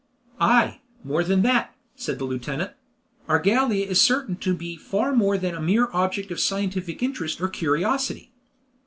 "Ay, 0.39 0.81
more 1.03 1.23
than 1.23 1.43
that," 1.43 1.75
said 1.95 2.17
the 2.17 2.25
lieutenant; 2.25 2.71
"our 3.27 3.37
Gallia 3.37 3.85
is 3.85 4.01
certain 4.01 4.35
to 4.37 4.55
be 4.55 4.75
far 4.75 5.13
more 5.15 5.37
than 5.37 5.53
a 5.53 5.61
mere 5.61 5.89
object 5.93 6.31
of 6.31 6.39
scientific 6.39 7.03
interest 7.03 7.39
or 7.39 7.47
curiosity. 7.47 8.31